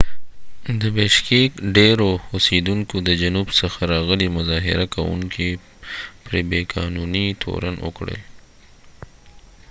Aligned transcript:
د 0.81 0.81
بیشکیک 0.95 1.51
ډیرو 1.77 2.11
اوسیدونکو 2.33 2.95
د 3.07 3.09
جنوب 3.21 3.47
څخه 3.59 3.79
راغلي 3.93 4.27
مظاهره 4.37 4.85
کوونکي 4.95 5.49
پر 6.23 6.33
بی 6.49 6.61
قانونۍ 6.75 7.27
تورن 7.41 7.75
کړل 7.97 8.21